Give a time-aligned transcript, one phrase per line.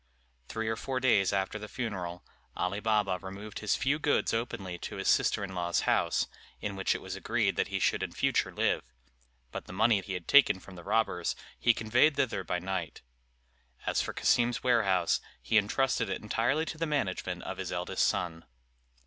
[0.47, 2.25] Three or four days after the funeral,
[2.57, 6.25] Ali Baba removed his few goods openly to his sister in law's house,
[6.59, 8.81] in which it was agreed that he should in future live;
[9.51, 13.03] but the money he had taken from the robbers he conveyed thither by night.
[13.85, 18.43] As for Cassim's warehouse, he intrusted it entirely to the management of his eldest son.